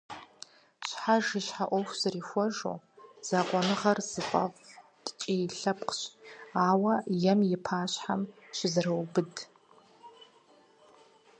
[0.87, 2.77] Щхьэж и щхьэ Ӏуэху зэрихуэжу,
[3.27, 4.53] закъуэныгъэр зыфӀэфӀ
[5.05, 6.01] ткӀий лъэпкъщ,
[6.69, 6.93] ауэ
[7.31, 8.21] ем и пащхьэм
[8.57, 9.33] щызэроубыд.